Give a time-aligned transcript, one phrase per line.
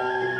[0.00, 0.37] Thank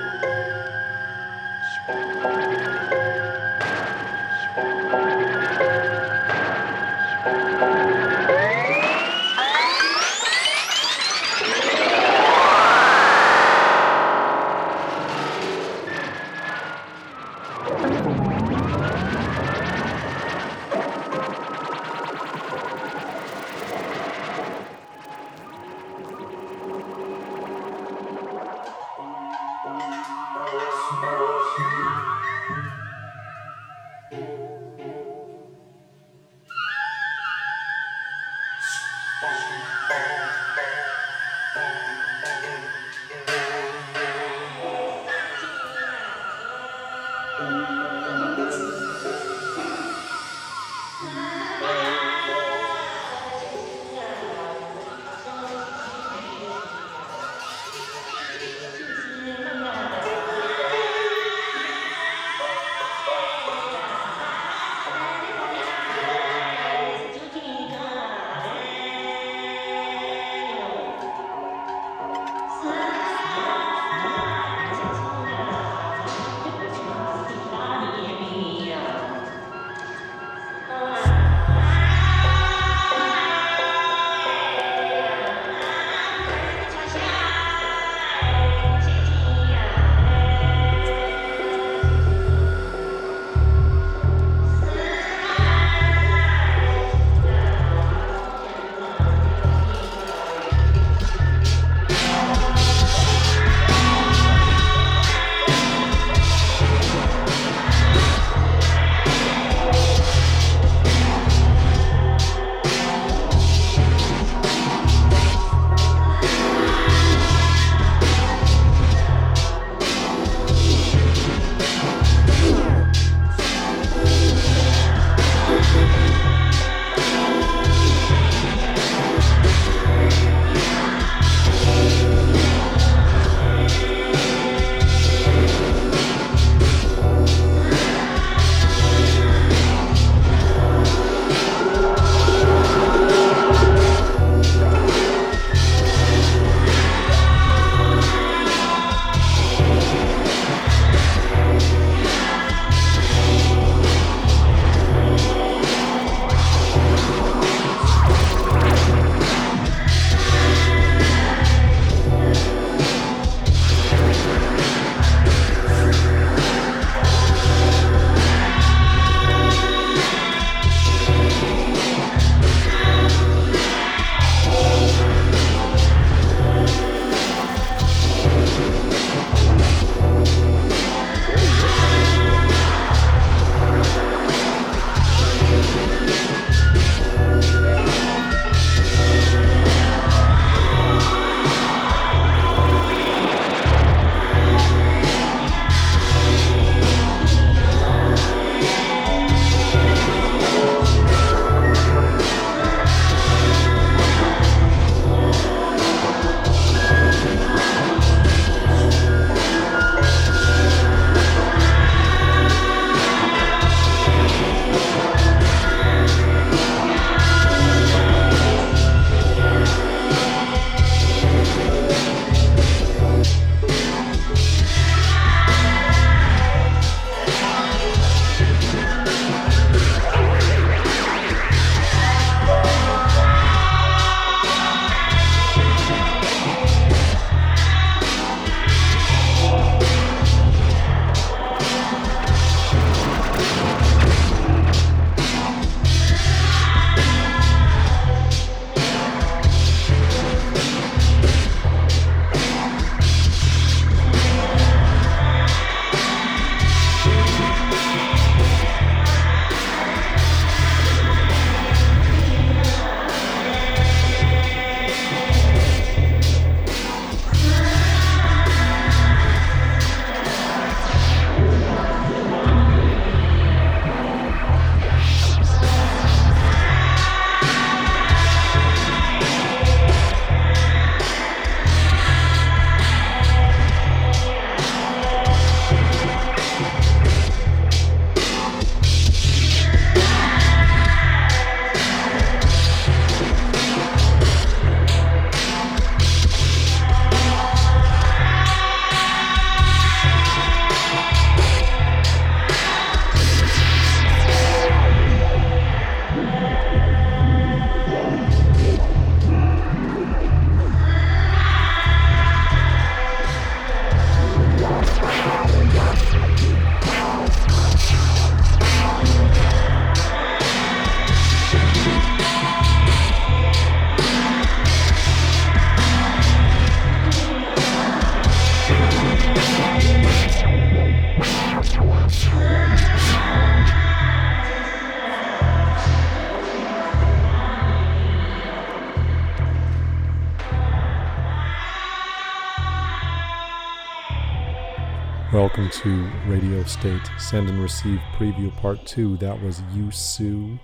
[345.59, 349.17] Welcome to Radio State Send and Receive Preview Part 2.
[349.17, 350.61] That was Yusu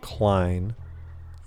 [0.00, 0.74] Klein.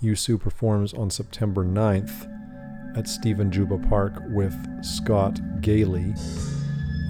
[0.02, 6.14] Yusu performs on September 9th at Stephen Juba Park with Scott Gailey,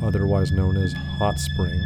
[0.03, 1.81] otherwise known as Hot Spring.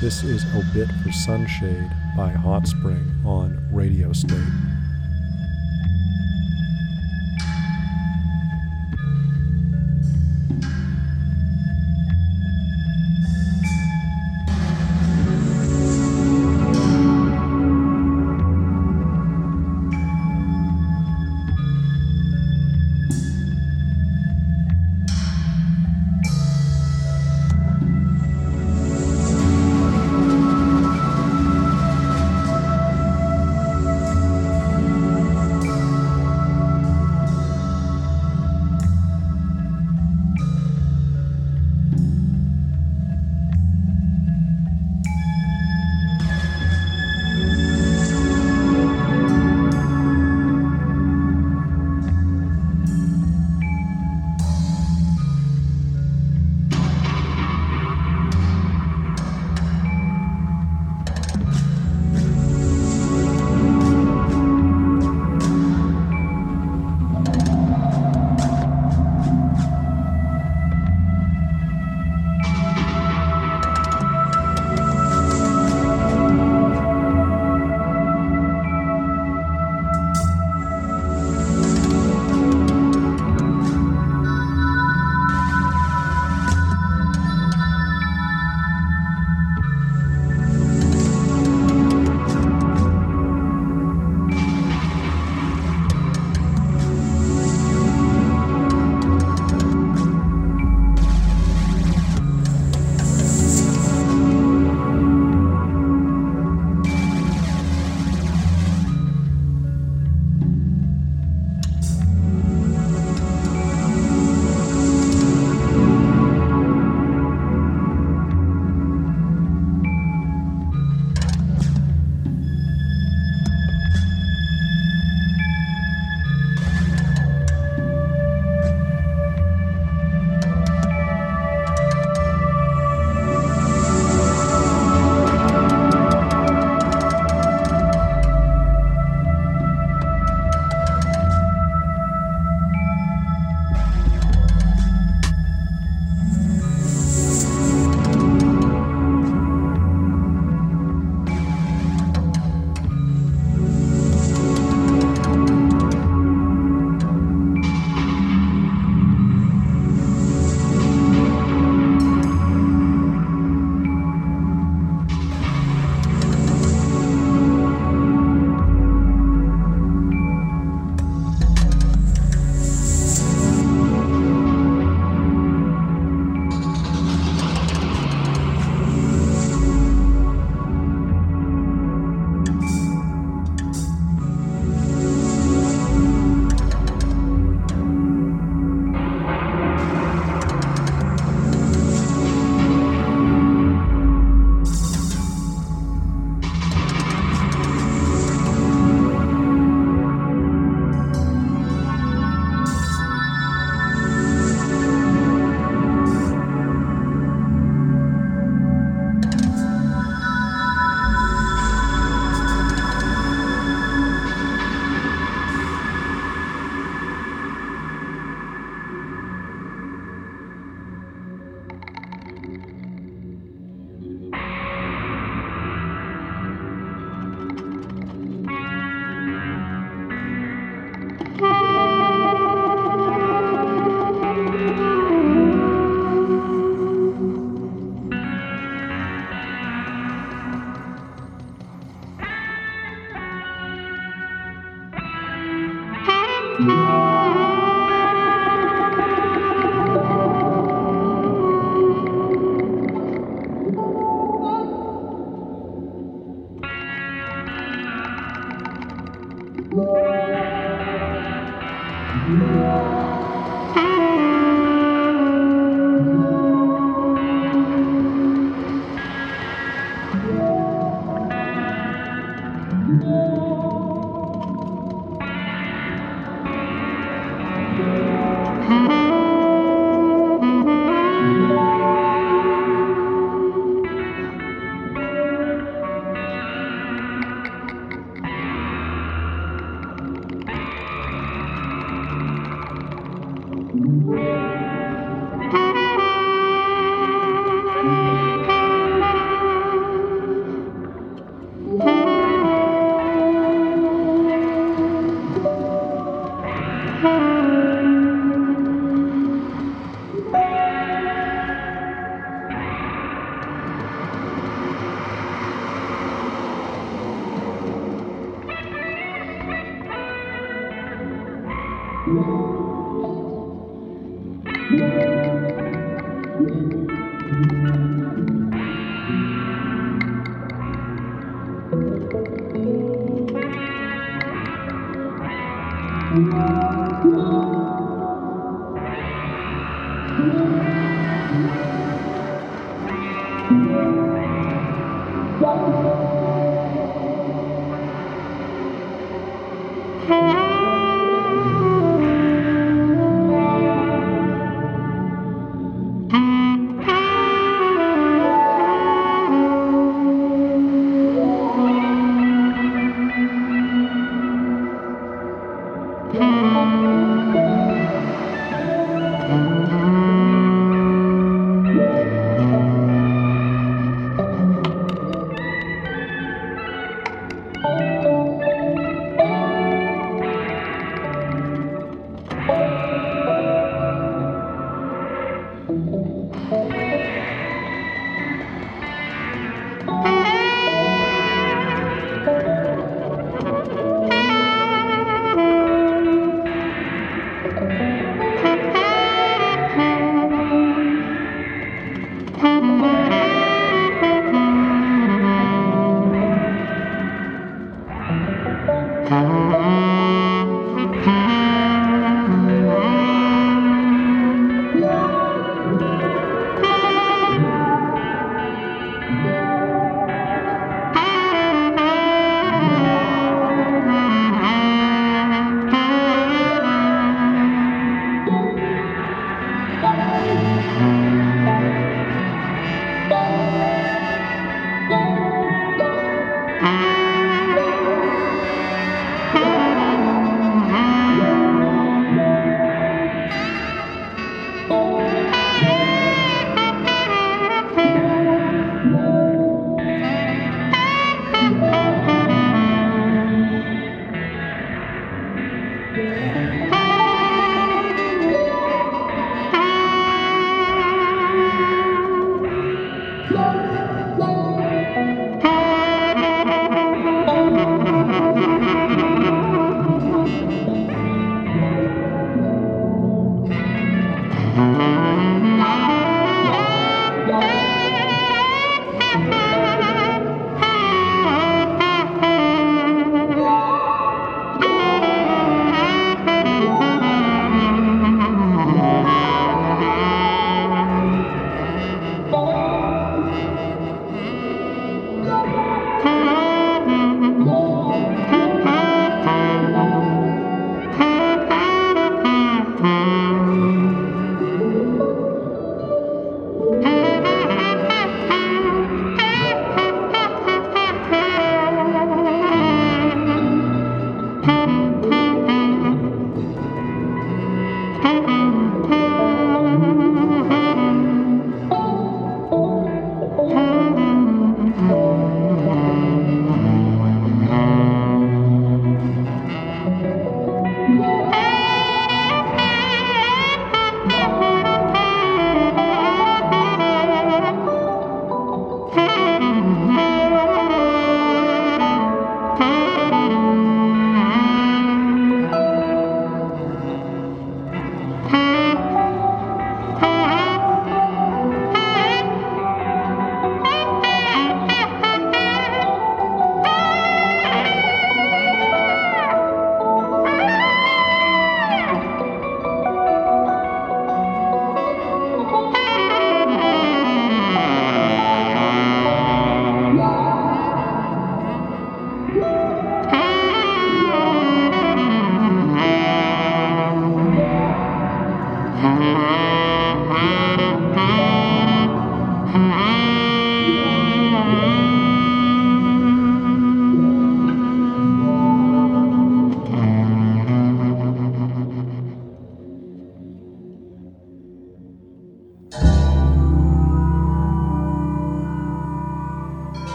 [0.00, 4.75] This is Obit for Sunshade by Hot Spring on Radio State.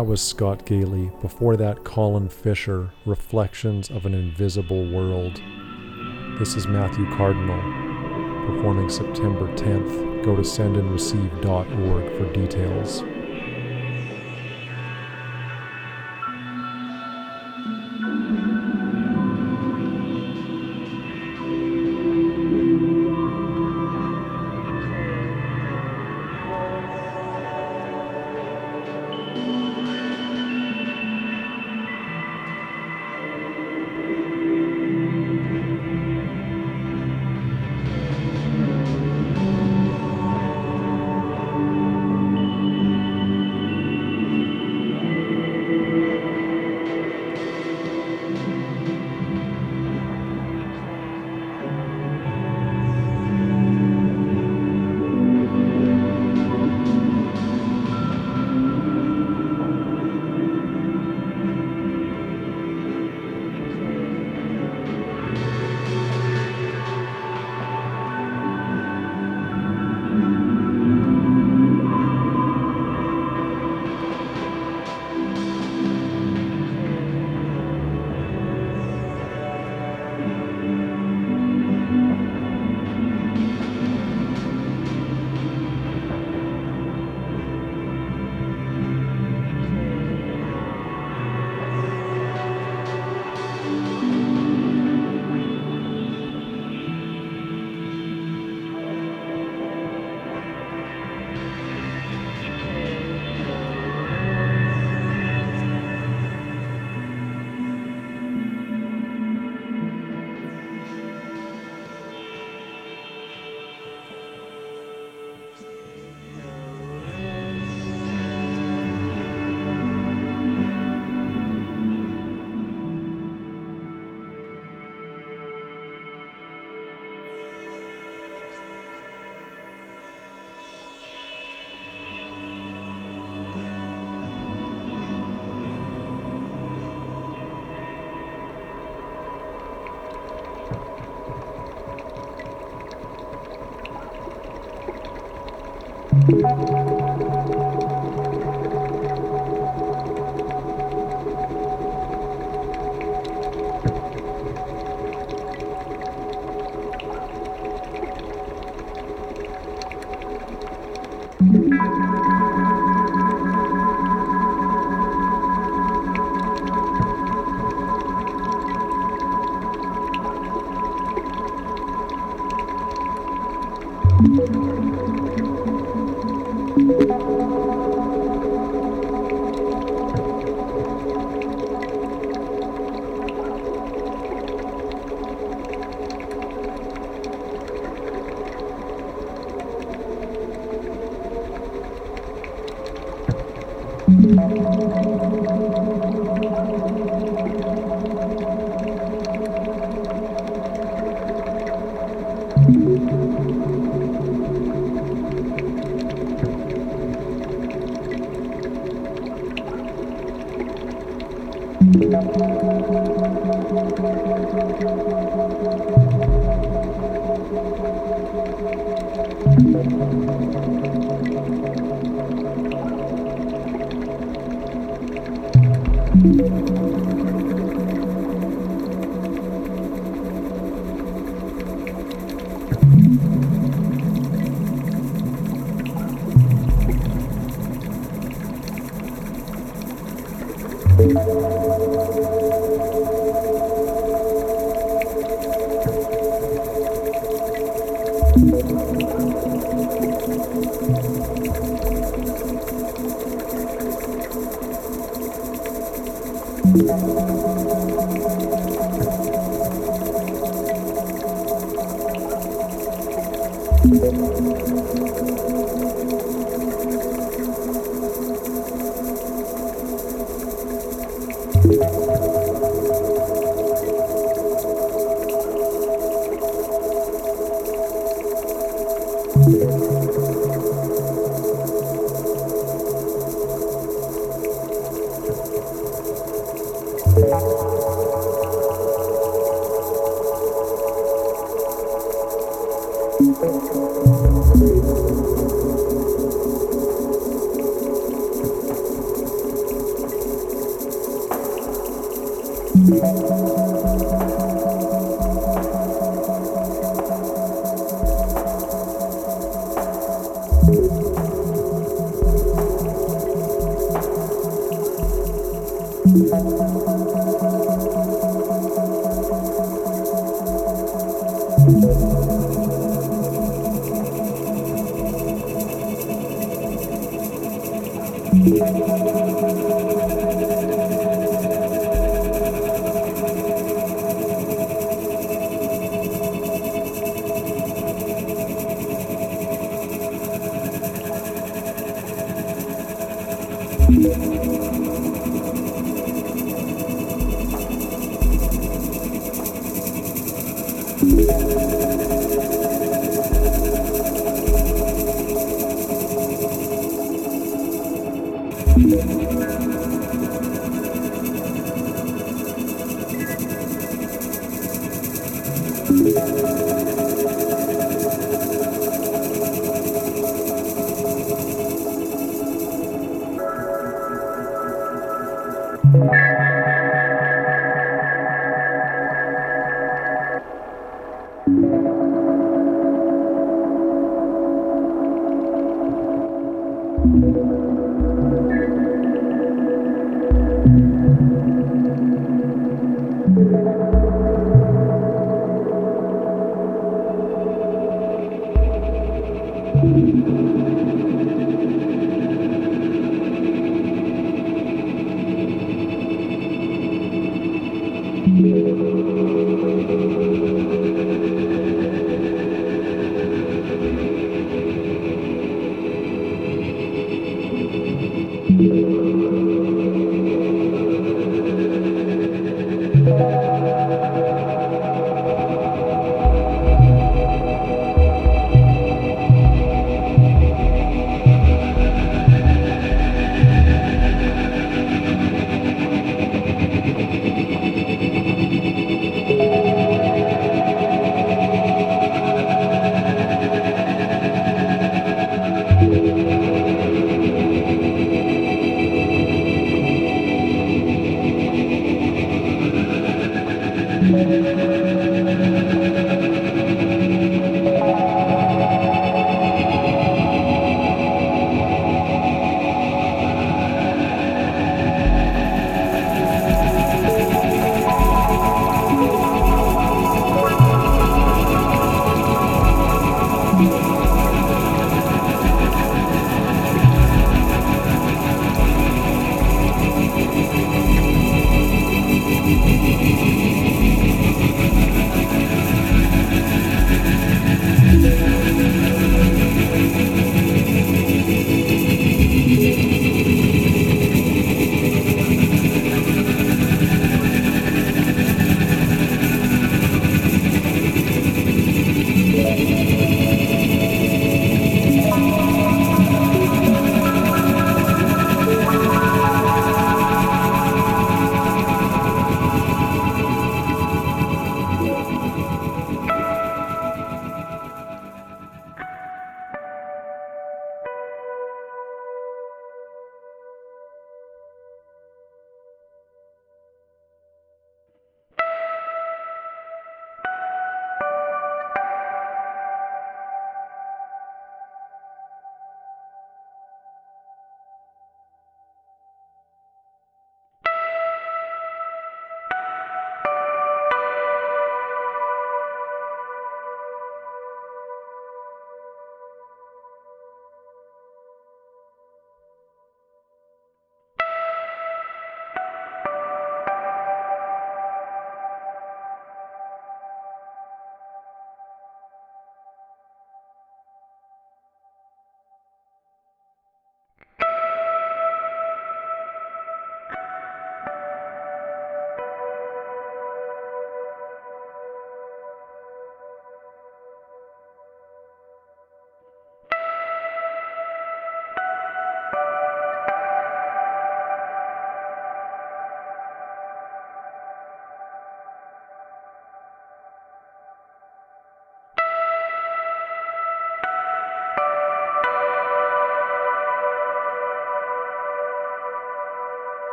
[0.00, 1.10] That was Scott Gailey.
[1.20, 5.42] Before that, Colin Fisher, Reflections of an Invisible World.
[6.38, 7.60] This is Matthew Cardinal,
[8.46, 10.24] performing September 10th.
[10.24, 13.02] Go to sendandreceive.org for details.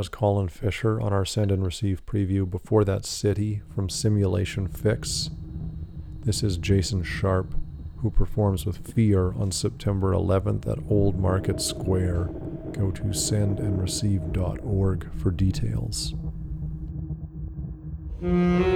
[0.00, 2.50] Was Colin Fisher on our send and receive preview.
[2.50, 5.28] Before that, City from Simulation Fix.
[6.24, 7.54] This is Jason Sharp,
[7.98, 12.30] who performs with Fear on September 11th at Old Market Square.
[12.72, 16.14] Go to sendandreceive.org for details.
[18.22, 18.69] That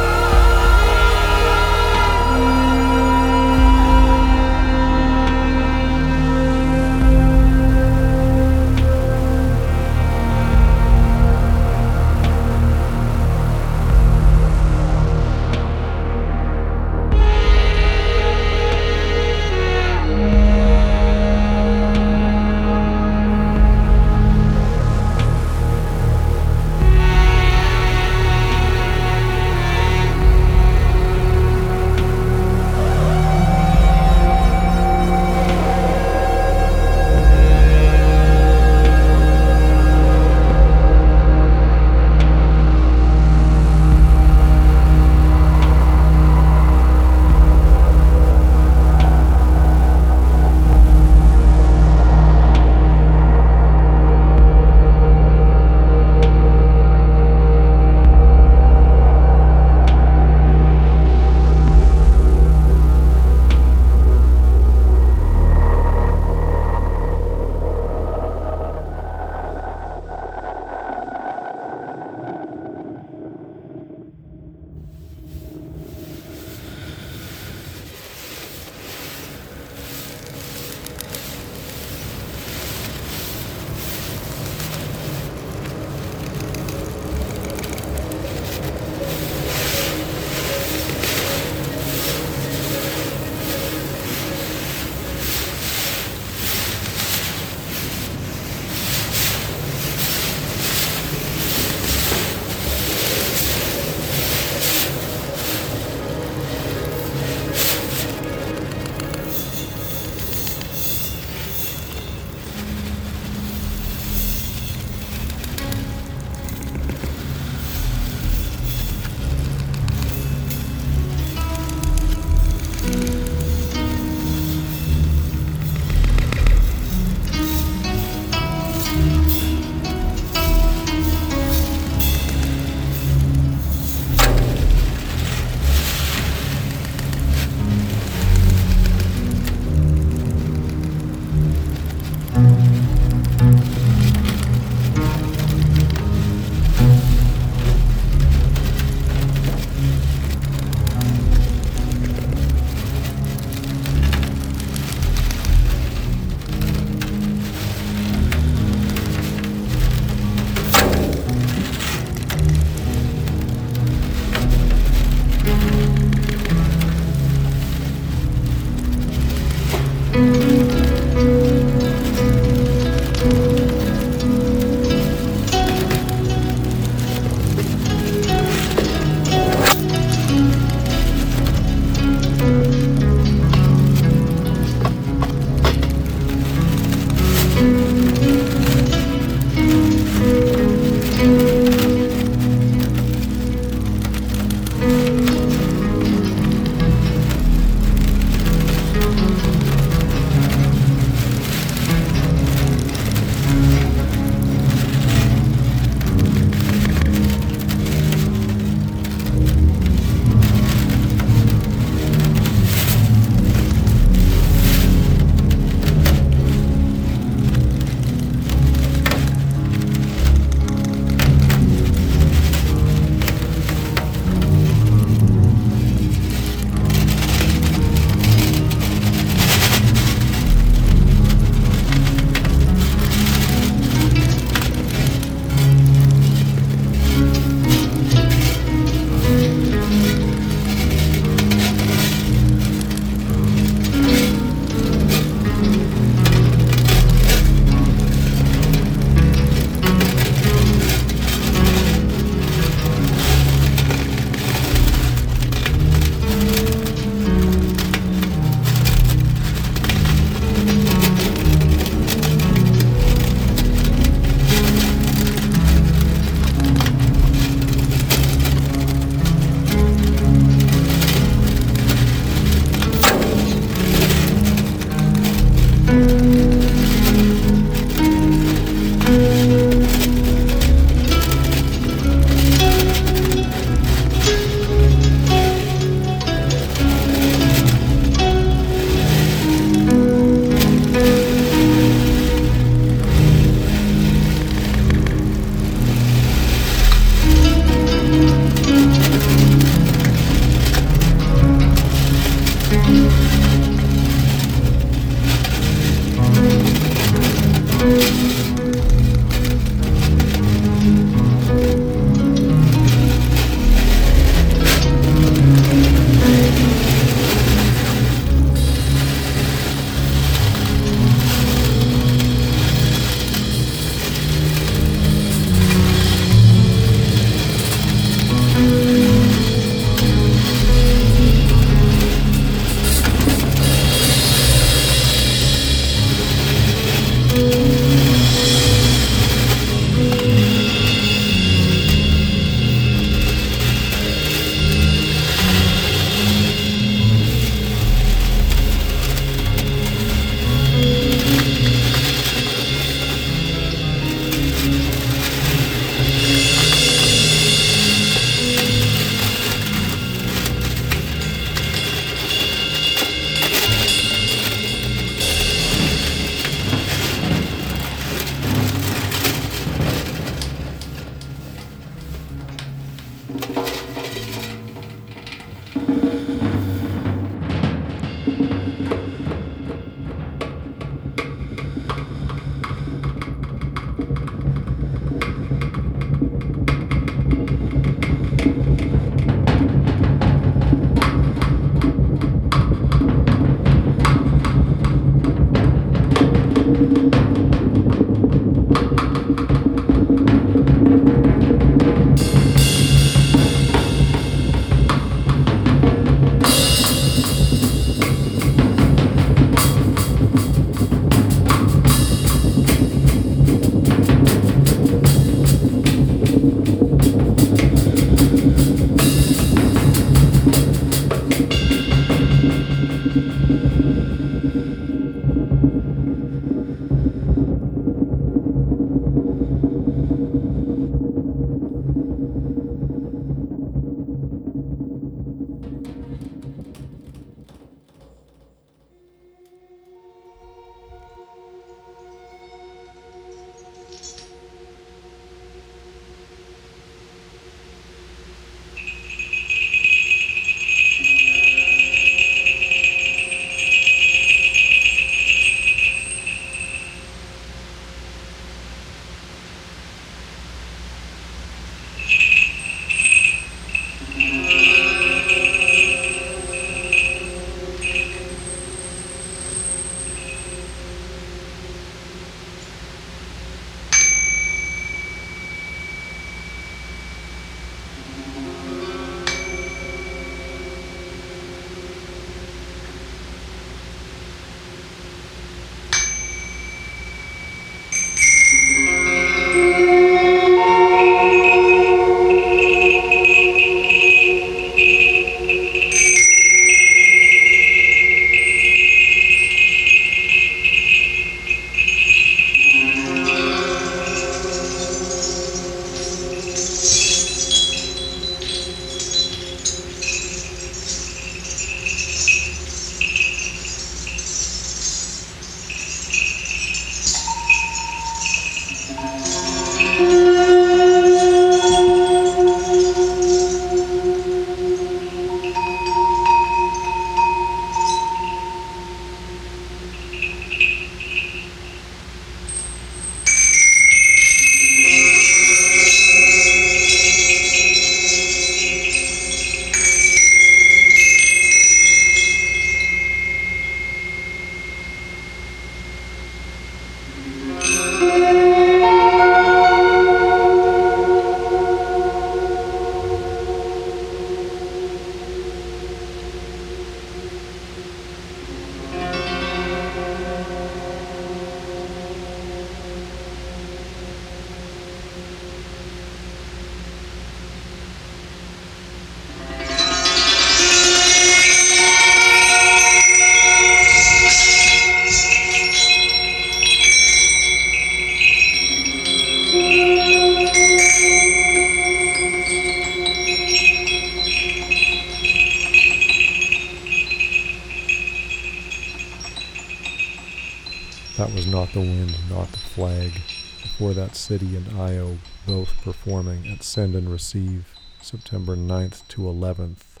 [594.26, 597.72] City and Io both performing at Send and Receive
[598.02, 600.00] September 9th to 11th.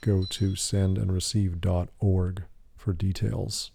[0.00, 2.42] Go to sendandreceive.org
[2.78, 3.70] for details.